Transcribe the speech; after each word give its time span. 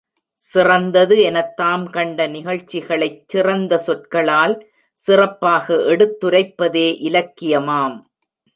சிறந்தது 0.41 1.21
எனத் 1.21 1.51
தாம் 1.55 1.89
கண்ட 1.89 2.27
நிகழ்ச்சிகளைச் 2.27 3.19
சிறந்த 3.27 3.77
சொற்களால் 3.77 4.55
சிறப்பாக 4.99 5.75
எடுத்துரைப்பதே 5.93 6.87
இலக்கியமாம். 7.01 7.97